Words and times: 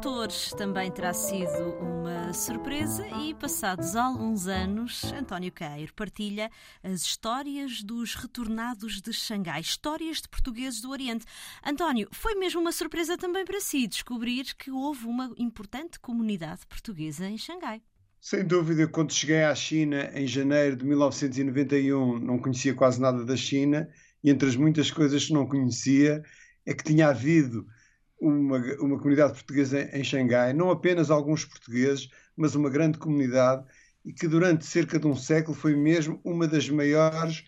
tradutores 0.00 0.50
também 0.56 0.90
terá 0.90 1.12
sido 1.12 1.74
uma 1.78 2.32
surpresa 2.32 3.06
e, 3.22 3.34
passados 3.34 3.94
alguns 3.94 4.46
anos, 4.46 5.12
António 5.12 5.52
Cairo 5.52 5.92
partilha 5.94 6.50
as 6.82 7.02
histórias 7.02 7.82
dos 7.82 8.14
retornados 8.14 9.02
de 9.02 9.12
Xangai, 9.12 9.60
histórias 9.60 10.22
de 10.22 10.28
portugueses 10.28 10.80
do 10.80 10.90
Oriente. 10.90 11.26
António, 11.62 12.08
foi 12.12 12.34
mesmo 12.34 12.62
uma 12.62 12.72
surpresa 12.72 13.18
também 13.18 13.44
para 13.44 13.60
si 13.60 13.86
descobrir 13.86 14.54
que 14.54 14.70
houve 14.70 15.04
uma 15.04 15.34
importante 15.36 16.00
comunidade 16.00 16.66
portuguesa 16.66 17.26
em 17.26 17.36
Xangai. 17.36 17.82
Sem 18.20 18.46
dúvida, 18.46 18.88
quando 18.88 19.12
cheguei 19.12 19.44
à 19.44 19.54
China 19.54 20.10
em 20.14 20.26
janeiro 20.26 20.76
de 20.76 20.84
1991, 20.86 22.18
não 22.18 22.38
conhecia 22.38 22.74
quase 22.74 22.98
nada 22.98 23.22
da 23.22 23.36
China 23.36 23.86
e 24.24 24.30
entre 24.30 24.48
as 24.48 24.56
muitas 24.56 24.90
coisas 24.90 25.26
que 25.26 25.34
não 25.34 25.46
conhecia 25.46 26.22
é 26.64 26.72
que 26.72 26.84
tinha 26.84 27.08
havido 27.08 27.66
uma, 28.20 28.58
uma 28.80 28.98
comunidade 28.98 29.32
portuguesa 29.32 29.88
em 29.96 30.04
Xangai, 30.04 30.52
não 30.52 30.70
apenas 30.70 31.10
alguns 31.10 31.44
portugueses, 31.44 32.08
mas 32.36 32.54
uma 32.54 32.68
grande 32.70 32.98
comunidade 32.98 33.64
e 34.04 34.12
que 34.12 34.28
durante 34.28 34.64
cerca 34.66 34.98
de 34.98 35.06
um 35.06 35.16
século 35.16 35.56
foi 35.56 35.74
mesmo 35.74 36.20
uma 36.24 36.46
das 36.46 36.68
maiores 36.68 37.44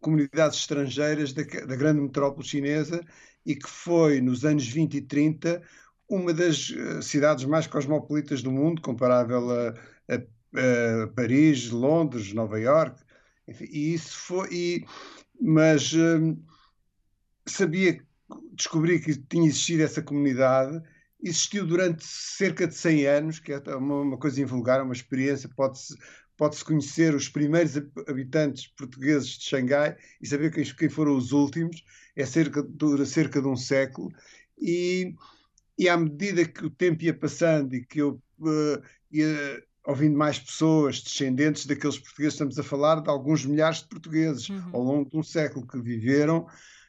comunidades 0.00 0.58
estrangeiras 0.58 1.32
da, 1.32 1.42
da 1.42 1.76
grande 1.76 2.00
metrópole 2.00 2.46
chinesa 2.46 3.00
e 3.44 3.54
que 3.54 3.68
foi, 3.68 4.20
nos 4.20 4.44
anos 4.44 4.66
20 4.66 4.94
e 4.96 5.00
30, 5.00 5.62
uma 6.08 6.32
das 6.32 6.70
uh, 6.70 7.02
cidades 7.02 7.44
mais 7.44 7.66
cosmopolitas 7.66 8.42
do 8.42 8.50
mundo, 8.50 8.82
comparável 8.82 9.50
a, 9.50 9.74
a, 10.08 11.02
a 11.04 11.06
Paris, 11.08 11.70
Londres, 11.70 12.32
Nova 12.32 12.58
York. 12.58 13.00
Enfim, 13.48 13.66
e 13.70 13.94
isso 13.94 14.16
foi. 14.18 14.48
E, 14.52 14.84
mas 15.40 15.92
uh, 15.92 16.36
sabia 17.46 18.04
descobri 18.56 19.00
que 19.00 19.16
tinha 19.16 19.46
existido 19.46 19.82
essa 19.82 20.02
comunidade, 20.02 20.80
existiu 21.22 21.66
durante 21.66 22.04
cerca 22.04 22.66
de 22.66 22.74
100 22.74 23.06
anos, 23.06 23.38
que 23.38 23.52
é 23.52 23.58
uma, 23.76 24.00
uma 24.00 24.18
coisa 24.18 24.40
invulgar, 24.40 24.82
uma 24.82 24.92
experiência, 24.92 25.48
pode-se 25.54 25.94
pode-se 26.36 26.64
conhecer 26.64 27.14
os 27.14 27.28
primeiros 27.28 27.76
habitantes 28.06 28.66
portugueses 28.66 29.38
de 29.38 29.44
Xangai 29.44 29.96
e 30.20 30.26
saber 30.26 30.52
quem, 30.52 30.64
quem 30.64 30.88
foram 30.88 31.16
os 31.16 31.32
últimos, 31.32 31.82
é 32.14 32.24
cerca, 32.26 32.62
dura 32.62 33.06
cerca 33.06 33.40
de 33.40 33.48
um 33.48 33.56
século, 33.56 34.12
e, 34.58 35.14
e 35.78 35.88
à 35.88 35.96
medida 35.96 36.44
que 36.44 36.64
o 36.64 36.70
tempo 36.70 37.04
ia 37.04 37.14
passando 37.14 37.74
e 37.74 37.84
que 37.84 38.00
eu 38.00 38.20
uh, 38.40 38.82
ia 39.10 39.62
ouvindo 39.84 40.16
mais 40.16 40.38
pessoas 40.38 41.00
descendentes 41.00 41.64
daqueles 41.64 41.98
portugueses, 41.98 42.34
estamos 42.34 42.58
a 42.58 42.62
falar 42.62 43.00
de 43.00 43.08
alguns 43.08 43.46
milhares 43.46 43.78
de 43.78 43.88
portugueses 43.88 44.48
uhum. 44.48 44.70
ao 44.72 44.82
longo 44.82 45.10
de 45.10 45.16
um 45.16 45.22
século 45.22 45.66
que 45.66 45.80
viveram, 45.80 46.46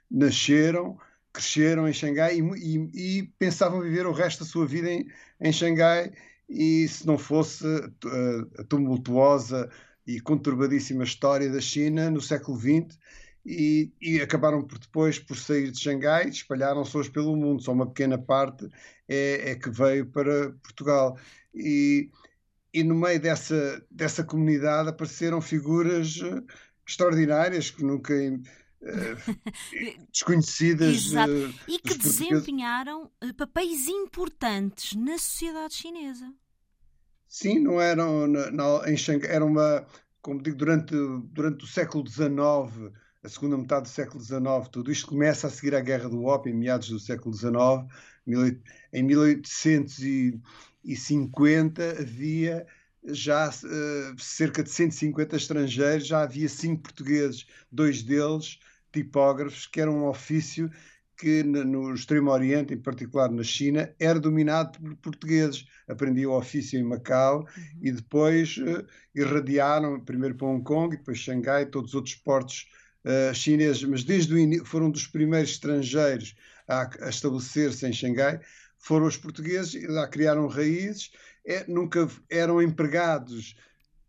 nasceram, 0.09 0.97
cresceram 1.37 1.87
em 1.87 1.93
Xangai 1.93 2.39
e, 2.39 2.41
e, 2.41 3.19
e, 3.19 3.23
pensavam 3.37 3.79
viver 3.79 4.07
o 4.07 4.11
resto 4.11 4.43
da 4.43 4.49
sua 4.49 4.65
vida 4.65 4.89
em, 4.89 5.07
em 5.39 5.51
Xangai 5.51 6.11
e 6.49 6.87
se 6.87 7.05
não 7.05 7.17
fosse 7.17 7.63
a, 7.67 8.61
a 8.61 8.63
tumultuosa 8.63 9.69
e 10.07 10.19
conturbadíssima 10.19 11.03
história 11.03 11.51
da 11.51 11.61
China 11.61 12.09
no 12.09 12.21
século 12.21 12.57
XX 12.57 12.97
e, 13.45 13.93
e, 14.01 14.19
acabaram 14.19 14.63
por 14.63 14.79
depois 14.79 15.19
por 15.19 15.37
sair 15.37 15.71
de 15.71 15.79
Xangai, 15.79 16.27
espalharam-se 16.29 16.97
hoje 16.97 17.11
pelo 17.11 17.35
mundo, 17.35 17.61
só 17.61 17.71
uma 17.71 17.85
pequena 17.87 18.17
parte 18.17 18.67
é, 19.07 19.51
é 19.51 19.55
que 19.55 19.69
veio 19.69 20.07
para 20.07 20.51
Portugal. 20.63 21.17
E, 21.53 22.09
e 22.73 22.83
no 22.83 22.95
meio 22.95 23.19
dessa, 23.21 23.81
dessa 23.91 24.23
comunidade 24.23 24.89
apareceram 24.89 25.39
figuras 25.39 26.19
eh, 26.21 26.43
extraordinárias 26.85 27.71
que 27.71 27.83
nunca 27.83 28.13
desconhecidas. 30.11 30.95
Exato. 30.95 31.31
Uh, 31.31 31.53
e 31.67 31.79
que 31.79 31.97
desempenharam 31.97 33.11
papéis 33.37 33.87
importantes 33.87 34.95
na 34.95 35.17
sociedade 35.17 35.75
chinesa. 35.75 36.31
Sim, 37.27 37.59
não 37.59 37.81
eram 37.81 38.27
não, 38.27 38.85
em 38.85 38.95
Xangai, 38.95 39.29
era 39.29 39.43
uma, 39.43 39.85
como 40.21 40.41
digo, 40.41 40.55
durante, 40.55 40.95
durante 41.31 41.65
o 41.65 41.67
século 41.67 42.07
XIX, 42.07 42.93
a 43.23 43.29
segunda 43.29 43.57
metade 43.57 43.81
do 43.83 43.89
século 43.89 44.23
XIX, 44.23 44.69
tudo 44.71 44.89
isto 44.91 45.07
começa 45.07 45.47
a 45.47 45.49
seguir 45.49 45.75
a 45.75 45.81
Guerra 45.81 46.07
do 46.07 46.23
Ópio, 46.23 46.51
em 46.51 46.55
meados 46.55 46.87
do 46.89 46.99
século 46.99 47.35
XIX. 47.35 47.57
Em 48.93 49.03
1850 49.03 51.83
havia 51.99 52.65
já 53.07 53.49
uh, 53.49 54.19
cerca 54.19 54.63
de 54.63 54.69
150 54.69 55.35
estrangeiros, 55.35 56.07
já 56.07 56.23
havia 56.23 56.49
cinco 56.49 56.83
portugueses, 56.83 57.45
dois 57.71 58.03
deles 58.03 58.59
tipógrafos, 58.91 59.67
que 59.67 59.81
era 59.81 59.91
um 59.91 60.07
ofício 60.07 60.71
que 61.17 61.41
no 61.43 61.93
Extremo 61.95 62.29
Oriente, 62.29 62.75
em 62.75 62.77
particular 62.77 63.31
na 63.31 63.43
China, 63.43 63.91
era 63.99 64.19
dominado 64.19 64.79
por 64.79 64.95
portugueses. 64.97 65.65
Aprendiam 65.87 66.31
o 66.31 66.37
ofício 66.37 66.79
em 66.79 66.83
Macau 66.83 67.39
uhum. 67.39 67.63
e 67.81 67.91
depois 67.91 68.57
uh, 68.57 68.85
irradiaram 69.15 69.99
primeiro 69.99 70.35
para 70.35 70.47
Hong 70.47 70.63
Kong 70.63 70.93
e 70.93 70.97
depois 70.99 71.17
Xangai 71.17 71.63
e 71.63 71.65
todos 71.65 71.91
os 71.91 71.95
outros 71.95 72.15
portos 72.15 72.69
uh, 73.03 73.33
chineses. 73.33 73.83
Mas 73.83 74.03
desde 74.03 74.33
o 74.33 74.37
início 74.37 74.65
foram 74.65 74.91
dos 74.91 75.07
primeiros 75.07 75.51
estrangeiros 75.51 76.35
a, 76.67 76.87
a 77.01 77.09
estabelecer-se 77.09 77.87
em 77.87 77.93
Xangai, 77.93 78.39
foram 78.77 79.07
os 79.07 79.17
portugueses, 79.17 79.81
lá 79.89 80.07
criaram 80.07 80.47
raízes, 80.47 81.11
é, 81.47 81.65
nunca 81.67 82.07
eram 82.29 82.61
empregados 82.61 83.55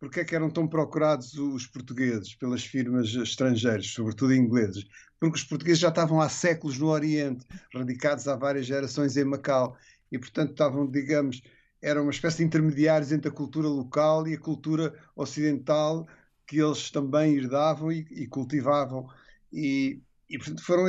porque 0.01 0.21
é 0.21 0.25
que 0.25 0.35
eram 0.35 0.51
tão 0.51 0.67
procurados 0.67 1.35
os 1.35 1.67
portugueses 1.67 2.35
pelas 2.35 2.65
firmas 2.65 3.09
estrangeiras, 3.15 3.87
sobretudo 3.89 4.35
ingleses? 4.35 4.87
Porque 5.19 5.37
os 5.37 5.45
portugueses 5.45 5.81
já 5.81 5.89
estavam 5.89 6.21
há 6.21 6.29
séculos 6.29 6.79
no 6.79 6.87
Oriente, 6.89 7.45
radicados 7.75 8.29
há 8.29 8.37
várias 8.37 8.67
gerações 8.67 9.17
em 9.17 9.25
Macau, 9.25 9.77
e 10.11 10.19
portanto 10.19 10.53
estavam, 10.53 10.89
digamos, 10.89 11.43
eram 11.83 12.03
uma 12.03 12.11
espécie 12.11 12.39
de 12.39 12.45
intermediários 12.45 13.13
entre 13.13 13.29
a 13.29 13.33
cultura 13.33 13.69
local 13.69 14.27
e 14.29 14.35
a 14.35 14.39
cultura 14.39 14.95
ocidental 15.17 16.07
que 16.47 16.61
eles 16.61 16.91
também 16.91 17.37
herdavam 17.37 17.93
e, 17.93 18.07
e 18.11 18.27
cultivavam. 18.27 19.09
E, 19.53 20.01
e, 20.31 20.39
portanto 20.39 20.63
foram 20.63 20.85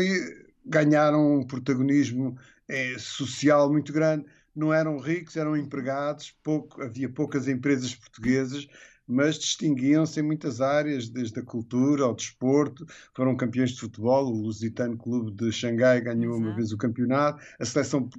ganharam 0.66 1.40
um 1.40 1.44
protagonismo 1.46 2.38
é, 2.68 2.96
social 2.98 3.72
muito 3.72 3.92
grande. 3.92 4.26
Não 4.56 4.74
eram 4.74 4.98
ricos, 4.98 5.36
eram 5.36 5.56
empregados, 5.56 6.36
pouco, 6.44 6.82
havia 6.82 7.10
poucas 7.10 7.48
empresas 7.48 7.94
portuguesas, 7.96 8.68
mas 9.08 9.40
distinguiam-se 9.40 10.20
em 10.20 10.24
muitas 10.24 10.62
áreas, 10.62 11.10
desde 11.10 11.40
a 11.40 11.44
cultura 11.44 12.04
ao 12.04 12.14
desporto. 12.14 12.86
Foram 13.16 13.36
campeões 13.36 13.72
de 13.72 13.80
futebol, 13.80 14.28
o 14.28 14.42
Lusitano 14.44 14.98
Clube 14.98 15.32
de 15.32 15.52
Xangai 15.52 16.02
ganhou 16.02 16.36
Exato. 16.36 16.48
uma 16.48 16.56
vez 16.56 16.72
o 16.72 16.78
campeonato, 16.78 17.44
a 17.60 17.66
seleção, 17.66 18.10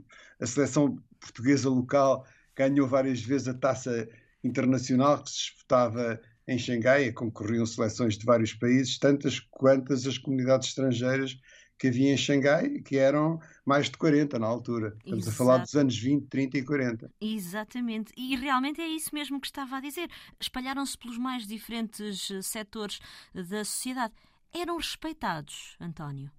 a 0.41 0.47
seleção 0.47 0.99
portuguesa 1.21 1.69
local 1.69 2.27
ganhou 2.57 2.89
várias 2.89 3.21
vezes 3.23 3.49
a 3.49 3.55
taça 3.55 4.09
internacional 4.43 5.23
que 5.23 5.31
se 5.31 5.37
disputava 5.37 6.21
em 6.49 6.59
Xangai, 6.59 7.13
concorriam 7.13 7.65
seleções 7.65 8.19
de 8.19 8.25
vários 8.25 8.53
países, 8.53 8.99
tantas 8.99 9.39
quantas 9.39 10.05
as 10.07 10.19
comunidades 10.19 10.69
estrangeiras 10.69 11.39
que 11.81 11.89
havia 11.89 12.13
em 12.13 12.17
Xangai, 12.17 12.81
que 12.81 12.99
eram 12.99 13.41
mais 13.65 13.87
de 13.87 13.97
40 13.97 14.39
na 14.39 14.47
altura. 14.47 14.95
Estamos 14.99 15.27
Exato. 15.27 15.31
a 15.31 15.33
falar 15.33 15.59
dos 15.59 15.75
anos 15.75 15.99
20, 15.99 16.27
30 16.27 16.59
e 16.59 16.63
40. 16.63 17.11
Exatamente. 17.19 18.13
E 18.15 18.37
realmente 18.37 18.83
é 18.83 18.87
isso 18.87 19.09
mesmo 19.15 19.41
que 19.41 19.47
estava 19.47 19.79
a 19.79 19.81
dizer. 19.81 20.11
Espalharam-se 20.39 20.99
pelos 20.99 21.17
mais 21.17 21.47
diferentes 21.47 22.31
eh, 22.31 22.43
setores 22.43 23.01
da 23.35 23.65
sociedade. 23.65 24.13
Eram 24.53 24.77
respeitados, 24.77 25.77
António? 25.81 26.31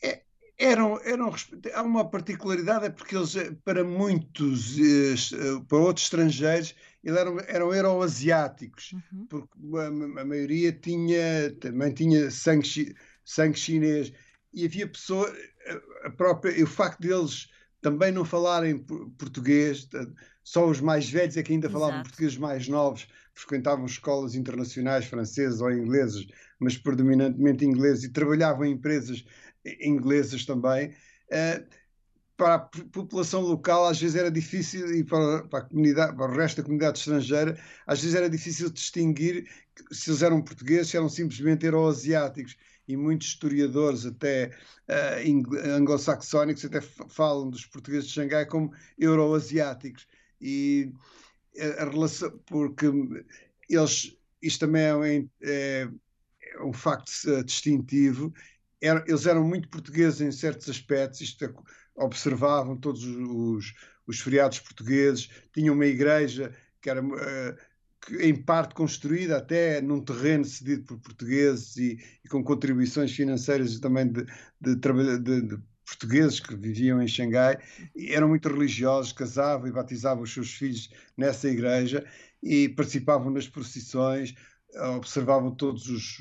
É, 0.00 0.22
eram, 0.56 1.00
eram 1.00 1.34
há 1.74 1.82
uma 1.82 2.08
particularidade 2.08 2.86
é 2.86 2.90
porque 2.90 3.16
eles 3.16 3.34
eh, 3.34 3.50
para 3.64 3.82
muitos 3.82 4.78
eh, 4.78 5.14
para 5.66 5.78
outros 5.78 6.04
estrangeiros 6.04 6.76
eles 7.02 7.18
eram, 7.18 7.40
eram 7.40 7.74
euroasiáticos 7.74 8.92
uhum. 8.92 9.26
porque 9.28 9.58
a, 9.78 10.20
a, 10.20 10.24
maioria 10.24 10.70
tinha 10.72 11.50
também 11.58 11.92
tinha 11.92 12.30
sangue 12.30 12.94
sangue 13.24 13.58
chinês, 13.58 14.12
e 14.52 14.64
havia 14.64 14.86
pessoas, 14.86 15.32
a 16.04 16.10
própria, 16.10 16.62
o 16.62 16.66
facto 16.66 17.00
deles 17.00 17.48
também 17.80 18.12
não 18.12 18.24
falarem 18.24 18.78
português, 19.18 19.88
só 20.42 20.68
os 20.68 20.80
mais 20.80 21.08
velhos 21.08 21.36
é 21.36 21.42
que 21.42 21.52
ainda 21.52 21.68
falavam 21.68 21.96
Exato. 21.96 22.08
português, 22.08 22.36
mais 22.36 22.68
novos 22.68 23.08
frequentavam 23.34 23.84
escolas 23.84 24.34
internacionais 24.34 25.06
francesas 25.06 25.60
ou 25.60 25.72
inglesas, 25.72 26.26
mas 26.58 26.78
predominantemente 26.78 27.64
ingleses, 27.64 28.04
e 28.04 28.12
trabalhavam 28.12 28.64
em 28.64 28.72
empresas 28.72 29.24
inglesas 29.80 30.44
também. 30.44 30.90
Uh, 31.30 31.66
para 32.36 32.54
a 32.54 32.58
população 32.58 33.40
local 33.42 33.86
às 33.86 34.00
vezes 34.00 34.16
era 34.16 34.30
difícil 34.30 34.92
e 34.92 35.04
para, 35.04 35.44
para, 35.44 35.58
a 35.60 35.62
comunidade, 35.62 36.16
para 36.16 36.32
o 36.32 36.34
resto 36.34 36.56
da 36.56 36.62
comunidade 36.64 36.98
estrangeira 36.98 37.56
às 37.86 38.00
vezes 38.00 38.16
era 38.16 38.28
difícil 38.28 38.70
distinguir 38.70 39.48
se 39.92 40.10
eles 40.10 40.20
eram 40.20 40.42
portugueses, 40.42 40.90
se 40.90 40.96
eram 40.96 41.08
simplesmente 41.08 41.64
euroasiáticos 41.64 42.56
e 42.86 42.96
muitos 42.96 43.28
historiadores, 43.28 44.04
até 44.04 44.50
uh, 44.88 45.68
anglo-saxónicos, 45.70 46.64
até 46.64 46.80
falam 46.80 47.50
dos 47.50 47.66
portugueses 47.66 48.08
de 48.08 48.14
Xangai 48.14 48.46
como 48.46 48.72
euroasiáticos. 48.98 50.06
E 50.40 50.92
a, 51.58 51.84
a, 51.84 51.90
relação, 51.90 52.30
porque 52.46 52.86
eles, 53.68 54.16
isto 54.42 54.60
também 54.60 54.82
é, 54.82 55.50
é, 55.50 55.88
é 56.42 56.62
um 56.62 56.72
facto 56.72 57.10
distintivo, 57.44 58.32
era, 58.80 59.02
eles 59.08 59.26
eram 59.26 59.42
muito 59.44 59.68
portugueses 59.68 60.20
em 60.20 60.30
certos 60.30 60.68
aspectos, 60.68 61.22
isto 61.22 61.44
é, 61.44 61.54
observavam 61.96 62.76
todos 62.76 63.02
os, 63.04 63.72
os 64.06 64.20
feriados 64.20 64.58
portugueses, 64.60 65.30
tinham 65.52 65.74
uma 65.74 65.86
igreja 65.86 66.54
que 66.82 66.90
era 66.90 67.02
uh, 67.02 67.56
em 68.20 68.34
parte 68.34 68.74
construída 68.74 69.38
até 69.38 69.80
num 69.80 70.00
terreno 70.00 70.44
cedido 70.44 70.84
por 70.84 70.98
portugueses 70.98 71.76
e, 71.76 71.98
e 72.24 72.28
com 72.28 72.42
contribuições 72.42 73.12
financeiras 73.12 73.78
também 73.78 74.10
de, 74.10 74.24
de, 74.60 74.76
de, 74.76 75.40
de 75.42 75.58
portugueses 75.84 76.40
que 76.40 76.56
viviam 76.56 77.02
em 77.02 77.08
Xangai 77.08 77.58
eram 78.08 78.28
muito 78.28 78.48
religiosos, 78.48 79.12
casavam 79.12 79.68
e 79.68 79.72
batizavam 79.72 80.24
os 80.24 80.32
seus 80.32 80.52
filhos 80.52 80.90
nessa 81.16 81.48
igreja 81.48 82.04
e 82.42 82.68
participavam 82.68 83.30
nas 83.30 83.48
procissões, 83.48 84.34
observavam 84.96 85.54
todos 85.54 85.88
os, 85.88 86.18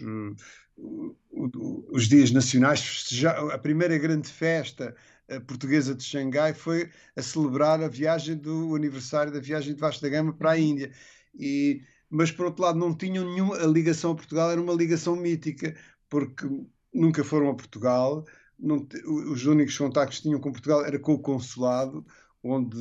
os 1.91 2.07
dias 2.07 2.31
nacionais. 2.31 3.09
A 3.51 3.57
primeira 3.57 3.97
grande 3.97 4.29
festa 4.29 4.95
eh, 5.27 5.39
portuguesa 5.39 5.95
de 5.95 6.03
Xangai 6.03 6.53
foi 6.53 6.89
a 7.15 7.21
celebrar 7.21 7.81
a 7.81 7.87
viagem 7.87 8.35
do 8.35 8.75
aniversário 8.75 9.31
da 9.31 9.39
viagem 9.39 9.73
de 9.73 9.79
Vasco 9.79 10.01
da 10.01 10.09
Gama 10.09 10.33
para 10.33 10.51
a 10.51 10.59
Índia. 10.59 10.91
E, 11.37 11.81
mas, 12.09 12.31
por 12.31 12.45
outro 12.45 12.63
lado, 12.63 12.79
não 12.79 12.95
tinham 12.95 13.25
nenhuma. 13.25 13.57
A 13.57 13.67
ligação 13.67 14.11
a 14.11 14.15
Portugal 14.15 14.51
era 14.51 14.61
uma 14.61 14.73
ligação 14.73 15.15
mítica, 15.15 15.75
porque 16.09 16.47
nunca 16.93 17.23
foram 17.23 17.49
a 17.49 17.55
Portugal. 17.55 18.25
Não, 18.59 18.87
os 19.05 19.45
únicos 19.45 19.77
contactos 19.77 20.17
que 20.17 20.23
tinham 20.23 20.39
com 20.39 20.51
Portugal 20.51 20.85
era 20.85 20.99
com 20.99 21.13
o 21.13 21.19
consulado, 21.19 22.05
onde 22.43 22.77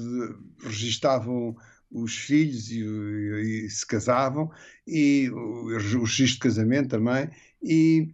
registavam 0.60 1.56
os 1.90 2.16
filhos 2.16 2.70
e, 2.70 2.80
e, 2.82 3.66
e 3.66 3.70
se 3.70 3.86
casavam, 3.86 4.50
e 4.86 5.30
o, 5.30 5.68
registro 5.68 6.34
de 6.34 6.38
casamento 6.38 6.88
também. 6.90 7.30
E, 7.62 8.12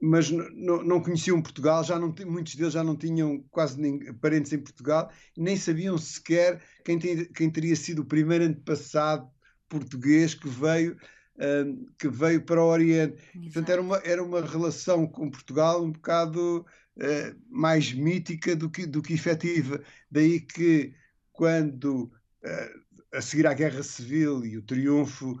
mas 0.00 0.30
não, 0.30 1.00
conheciam 1.02 1.42
Portugal, 1.42 1.84
já 1.84 1.98
não, 1.98 2.14
muitos 2.26 2.54
deles 2.54 2.72
já 2.72 2.82
não 2.82 2.96
tinham 2.96 3.44
quase 3.50 3.78
nem, 3.80 4.12
parentes 4.14 4.52
em 4.52 4.58
Portugal, 4.58 5.10
nem 5.36 5.56
sabiam 5.56 5.98
sequer 5.98 6.62
quem, 6.84 6.98
quem 6.98 7.50
teria 7.50 7.76
sido 7.76 8.02
o 8.02 8.06
primeiro 8.06 8.44
antepassado 8.44 9.30
português 9.70 10.34
que 10.34 10.48
veio, 10.48 10.96
uh, 11.36 11.90
que 11.98 12.08
veio 12.08 12.42
para 12.42 12.62
o 12.62 12.68
Oriente. 12.68 13.14
Exato. 13.14 13.40
Portanto, 13.44 13.70
era 13.70 13.80
uma, 13.80 13.96
era 14.04 14.22
uma 14.22 14.40
relação 14.44 15.06
com 15.06 15.30
Portugal 15.30 15.82
um 15.82 15.92
bocado 15.92 16.66
uh, 16.98 17.36
mais 17.48 17.92
mítica 17.94 18.54
do 18.54 18.68
que, 18.68 18.84
do 18.84 19.00
que 19.00 19.14
efetiva. 19.14 19.82
Daí 20.10 20.40
que, 20.40 20.92
quando, 21.32 22.12
uh, 22.44 22.80
a 23.14 23.22
seguir 23.22 23.46
à 23.46 23.54
Guerra 23.54 23.82
Civil 23.82 24.44
e 24.44 24.58
o 24.58 24.62
triunfo 24.62 25.40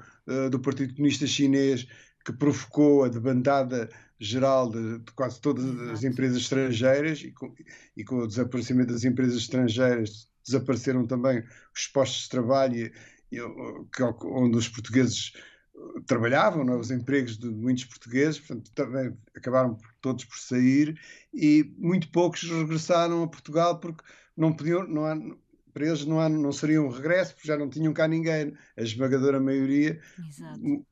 do 0.50 0.60
Partido 0.60 0.94
Comunista 0.94 1.26
Chinês, 1.26 1.88
que 2.24 2.32
provocou 2.32 3.02
a 3.02 3.08
debandada 3.08 3.88
geral 4.20 4.70
de, 4.70 4.98
de 4.98 5.12
quase 5.12 5.40
todas 5.40 5.64
as 5.90 6.04
empresas 6.04 6.42
estrangeiras 6.42 7.20
e 7.22 7.32
com, 7.32 7.52
e 7.96 8.04
com, 8.04 8.18
o 8.18 8.26
desaparecimento 8.26 8.92
das 8.92 9.04
empresas 9.04 9.36
estrangeiras 9.36 10.28
desapareceram 10.44 11.06
também 11.06 11.42
os 11.74 11.86
postos 11.86 12.24
de 12.24 12.28
trabalho 12.28 12.92
que, 13.30 14.02
onde 14.02 14.56
os 14.56 14.68
portugueses 14.68 15.32
uh, 15.74 16.02
trabalhavam, 16.02 16.64
não 16.64 16.74
é? 16.74 16.76
os 16.76 16.90
empregos 16.90 17.38
de 17.38 17.48
muitos 17.48 17.84
portugueses, 17.84 18.38
portanto 18.40 18.70
também 18.74 19.16
acabaram 19.34 19.78
todos 20.00 20.24
por 20.24 20.38
sair 20.38 20.98
e 21.32 21.72
muito 21.78 22.10
poucos 22.10 22.42
regressaram 22.42 23.22
a 23.22 23.28
Portugal 23.28 23.78
porque 23.78 24.04
não 24.36 24.52
podiam, 24.52 24.86
não 24.86 25.06
há, 25.06 25.16
para 25.72 25.86
eles 25.86 26.04
não, 26.04 26.20
há, 26.20 26.28
não 26.28 26.52
seria 26.52 26.82
um 26.82 26.88
regresso 26.88 27.34
porque 27.34 27.48
já 27.48 27.56
não 27.56 27.70
tinham 27.70 27.92
cá 27.92 28.08
ninguém. 28.08 28.54
A 28.76 28.82
esmagadora 28.82 29.40
maioria 29.40 30.00
Exato 30.18 30.84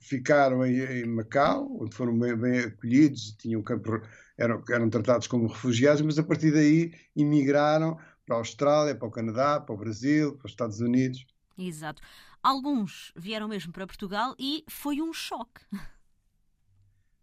ficaram 0.00 0.64
em, 0.64 0.80
em, 0.80 1.06
Macau, 1.06 1.68
onde 1.80 1.94
foram 1.94 2.18
bem, 2.18 2.36
bem 2.36 2.60
acolhidos, 2.60 3.32
tinham 3.32 3.62
campo, 3.62 4.00
eram, 4.36 4.62
eram 4.70 4.88
tratados 4.88 5.26
como 5.26 5.48
refugiados, 5.48 6.02
mas 6.02 6.18
a 6.18 6.22
partir 6.22 6.52
daí 6.52 6.92
emigraram 7.16 7.98
para 8.26 8.36
a 8.36 8.38
Austrália, 8.38 8.94
para 8.94 9.08
o 9.08 9.10
Canadá, 9.10 9.60
para 9.60 9.74
o 9.74 9.78
Brasil, 9.78 10.36
para 10.36 10.46
os 10.46 10.52
Estados 10.52 10.80
Unidos. 10.80 11.26
Exato. 11.58 12.00
Alguns 12.40 13.12
vieram 13.16 13.48
mesmo 13.48 13.72
para 13.72 13.86
Portugal 13.86 14.34
e 14.38 14.64
foi 14.68 15.02
um 15.02 15.12
choque. 15.12 15.60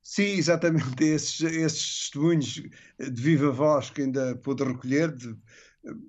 Sim, 0.03 0.35
exatamente. 0.37 0.85
Esses, 1.03 1.41
esses 1.41 1.99
testemunhos 1.99 2.61
de 2.99 3.21
viva 3.21 3.49
voz 3.49 3.89
que 3.89 4.01
ainda 4.01 4.35
pude 4.35 4.63
recolher, 4.63 5.11
de 5.15 5.35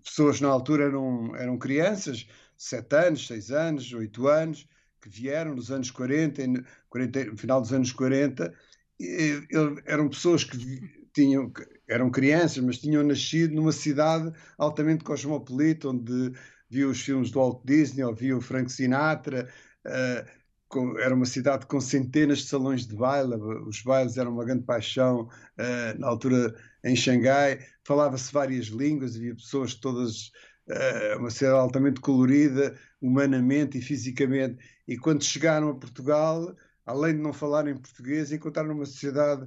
pessoas 0.03 0.41
na 0.41 0.49
altura 0.49 0.85
eram, 0.85 1.35
eram 1.37 1.59
crianças, 1.59 2.27
7 2.57 2.97
anos, 2.97 3.27
6 3.27 3.51
anos, 3.51 3.93
8 3.93 4.27
anos, 4.27 4.69
que 5.01 5.09
vieram 5.09 5.55
nos 5.55 5.71
anos 5.71 5.91
40, 5.91 6.43
40 6.89 7.25
no 7.27 7.39
final 7.39 7.61
dos 7.61 7.73
anos 7.73 7.93
40, 7.93 8.53
e, 8.99 9.47
eram 9.87 10.09
pessoas 10.09 10.45
que 10.45 11.07
tinham, 11.13 11.53
eram 11.89 12.11
crianças, 12.11 12.59
mas 12.59 12.79
tinham 12.79 13.03
nascido 13.03 13.55
numa 13.55 13.73
cidade 13.73 14.33
altamente 14.59 15.05
cosmopolita, 15.05 15.89
onde 15.89 16.33
viam 16.69 16.91
os 16.91 17.01
filmes 17.01 17.31
do 17.31 17.39
Walt 17.39 17.63
Disney, 17.65 18.05
ou 18.05 18.15
viam 18.15 18.41
Frank 18.41 18.71
Sinatra, 18.71 19.49
uh, 19.87 20.31
com, 20.69 20.99
era 20.99 21.15
uma 21.15 21.27
cidade 21.27 21.67
com 21.67 21.81
centenas 21.81 22.39
de 22.39 22.47
salões 22.47 22.87
de 22.87 22.97
baile, 22.97 23.37
os 23.67 23.83
bailes 23.83 24.17
eram 24.17 24.33
uma 24.33 24.45
grande 24.45 24.65
paixão 24.65 25.23
uh, 25.23 25.99
na 25.99 26.09
altura 26.09 26.55
em 26.85 26.97
Xangai, 26.97 27.65
falava-se 27.85 28.33
várias 28.33 28.67
línguas, 28.67 29.17
havia 29.17 29.35
pessoas 29.35 29.75
todas, 29.75 30.33
uh, 30.69 31.19
uma 31.19 31.31
cidade 31.31 31.57
altamente 31.57 32.01
colorida, 32.01 32.77
humanamente 33.01 33.79
e 33.79 33.83
fisicamente, 33.83 34.63
e 34.89 34.97
quando 34.97 35.23
chegaram 35.23 35.71
a 35.71 35.75
Portugal, 35.75 36.55
além 36.85 37.17
de 37.17 37.23
não 37.23 37.33
falarem 37.33 37.77
português, 37.77 38.33
encontraram 38.33 38.75
uma 38.75 38.87
sociedade 38.87 39.47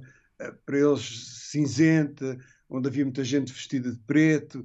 para 0.64 0.78
eles 0.78 1.48
cinzenta, 1.50 2.38
onde 2.68 2.88
havia 2.88 3.04
muita 3.04 3.24
gente 3.24 3.52
vestida 3.52 3.90
de 3.90 3.98
preto, 3.98 4.64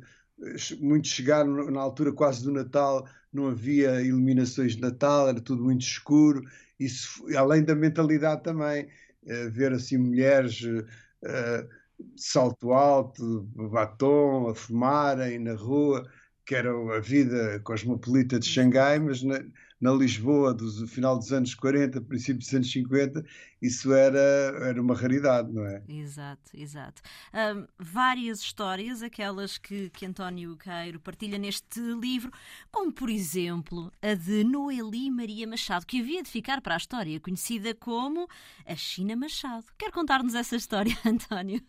muitos 0.80 1.12
chegaram 1.12 1.72
na 1.72 1.82
altura 1.82 2.12
quase 2.12 2.44
do 2.44 2.52
Natal, 2.52 3.08
não 3.32 3.48
havia 3.48 4.02
iluminações 4.02 4.76
de 4.76 4.82
Natal, 4.82 5.30
era 5.30 5.42
tudo 5.42 5.64
muito 5.64 5.82
escuro, 5.82 6.42
isso 6.80 7.26
além 7.38 7.64
da 7.64 7.76
mentalidade 7.76 8.44
também, 8.44 8.86
uh, 9.24 9.52
ver 9.52 9.74
assim 9.74 9.98
mulheres 9.98 10.62
uh, 10.62 11.68
salto 12.16 12.74
alto, 12.74 13.44
batom, 13.72 14.50
a 14.50 14.56
fumarem 14.56 15.40
na 15.40 15.54
rua, 15.54 16.10
que 16.46 16.56
era 16.56 16.72
a 16.96 17.00
vida 17.00 17.60
cosmopolita 17.62 18.40
de 18.40 18.48
Xangai, 18.48 19.00
mas 19.00 19.24
na, 19.24 19.40
na 19.80 19.92
Lisboa 19.92 20.54
do 20.54 20.88
final 20.88 21.18
dos 21.18 21.32
anos 21.32 21.54
40, 21.54 22.02
princípio 22.02 22.40
dos 22.40 22.54
anos 22.54 22.72
50, 22.72 23.24
isso 23.62 23.94
era, 23.94 24.20
era 24.20 24.82
uma 24.82 24.96
raridade, 24.96 25.52
não 25.52 25.66
é? 25.66 25.84
Exato, 25.88 26.52
exato. 26.54 27.02
Um, 27.34 27.68
várias 27.78 28.40
histórias, 28.40 29.02
aquelas 29.04 29.58
que, 29.58 29.90
que 29.90 30.06
António 30.06 30.58
Queiro 30.58 31.00
partilha 31.00 31.38
neste 31.38 31.80
livro, 31.80 32.32
como 32.72 32.92
por 32.92 33.10
exemplo 33.10 33.92
a 34.02 34.14
de 34.14 34.44
Noeli 34.44 35.12
Maria 35.12 35.48
Machado, 35.48 35.86
que 35.86 36.00
havia 36.00 36.24
de 36.24 36.30
ficar 36.30 36.62
para 36.62 36.76
a 36.76 36.78
história, 36.78 37.20
conhecida 37.20 37.76
como 37.76 38.28
a 38.66 38.76
China 38.76 39.16
Machado. 39.16 39.66
Quer 39.78 39.92
contar-nos 39.92 40.36
essa 40.36 40.56
história, 40.56 40.96
António? 41.06 41.62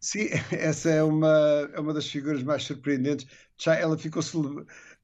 Sim, 0.00 0.28
essa 0.52 0.90
é 0.90 1.02
uma, 1.02 1.28
é 1.72 1.80
uma 1.80 1.92
das 1.94 2.06
figuras 2.08 2.42
mais 2.42 2.62
surpreendentes. 2.64 3.26
Ela 3.66 3.96
ficou, 3.98 4.22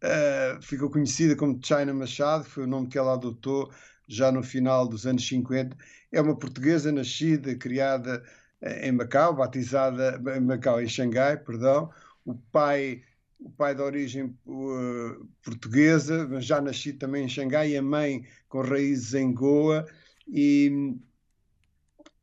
uh, 0.03 0.63
ficou 0.63 0.91
conhecida 0.91 1.37
como 1.37 1.59
China 1.63 1.95
Machado, 1.95 2.45
foi 2.45 2.65
o 2.65 2.67
nome 2.67 2.89
que 2.89 2.99
ela 2.99 3.15
adotou 3.15 3.71
já 4.09 4.31
no 4.31 4.43
final 4.43 4.87
dos 4.87 5.07
anos 5.07 5.27
50. 5.27 5.77
É 6.11 6.21
uma 6.21 6.37
portuguesa 6.37 6.93
nascida, 6.93 7.55
criada 7.57 8.23
eh, 8.61 8.89
em 8.89 8.93
Macau, 8.93 9.35
batizada 9.35 10.21
em 10.37 10.41
Macau, 10.41 10.81
em 10.81 10.89
Xangai, 10.89 11.37
perdão. 11.39 11.91
O 12.25 12.35
pai, 12.35 13.03
o 13.41 13.51
pai 13.51 13.75
de 13.75 13.83
origem 13.83 14.37
uh, 14.47 15.29
portuguesa, 15.43 16.29
mas 16.29 16.45
já 16.45 16.61
nascido 16.61 16.99
também 16.99 17.25
em 17.25 17.29
Xangai, 17.29 17.71
e 17.71 17.77
a 17.77 17.83
mãe 17.83 18.27
com 18.49 18.61
raízes 18.61 19.15
em 19.15 19.33
Goa, 19.33 19.87
e, 20.29 20.95